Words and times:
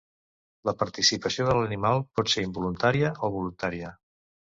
La 0.69 0.73
participació 0.77 1.45
de 1.49 1.53
l'animal 1.57 2.01
pot 2.19 2.31
ser 2.33 2.45
involuntària 2.47 3.13
o 3.13 3.31
voluntària. 3.37 3.93